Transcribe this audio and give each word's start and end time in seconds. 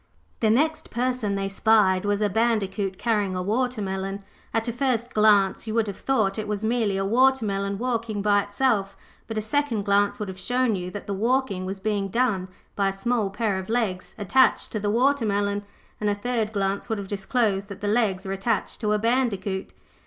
The 0.39 0.49
next 0.49 0.89
person 0.89 1.35
they 1.35 1.47
spied 1.47 2.05
was 2.05 2.23
a 2.23 2.27
Bandicoot 2.27 2.97
carrying 2.97 3.35
a 3.35 3.43
watermelon. 3.43 4.23
At 4.51 4.67
a 4.67 4.73
first 4.73 5.13
glance 5.13 5.67
you 5.67 5.75
would 5.75 5.85
have 5.85 5.99
thought 5.99 6.39
it 6.39 6.47
was 6.47 6.63
merely 6.63 6.97
a 6.97 7.05
watermelon 7.05 7.77
walking 7.77 8.23
by 8.23 8.41
itself, 8.41 8.97
but 9.27 9.37
a 9.37 9.43
second 9.43 9.83
glance 9.83 10.17
would 10.17 10.27
have 10.27 10.39
shown 10.39 10.75
you 10.75 10.89
that 10.89 11.05
the 11.05 11.13
walking 11.13 11.67
was 11.67 11.79
being 11.79 12.07
done 12.07 12.47
by 12.75 12.87
a 12.87 12.93
small 12.93 13.29
pair 13.29 13.59
of 13.59 13.69
legs 13.69 14.15
attached 14.17 14.71
to 14.71 14.79
the 14.79 14.89
watermelon, 14.89 15.65
and 15.99 16.09
a 16.09 16.15
third 16.15 16.51
glance 16.51 16.89
would 16.89 16.97
have 16.97 17.07
disclosed 17.07 17.67
that 17.69 17.81
the 17.81 17.87
legs 17.87 18.25
were 18.25 18.31
attached 18.33 18.81
to 18.81 18.93
a 18.93 18.97
Bandicoot. 18.97 19.71